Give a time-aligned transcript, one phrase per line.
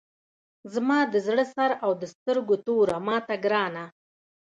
[0.73, 3.85] زما د زړه سر او د سترګو توره ماته ګرانه!